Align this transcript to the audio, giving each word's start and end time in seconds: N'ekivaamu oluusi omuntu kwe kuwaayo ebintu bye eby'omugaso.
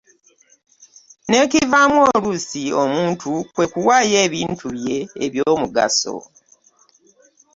N'ekivaamu 1.27 1.99
oluusi 2.11 2.63
omuntu 2.83 3.31
kwe 3.53 3.65
kuwaayo 3.71 4.17
ebintu 4.27 4.65
bye 4.75 4.97
eby'omugaso. 5.25 6.15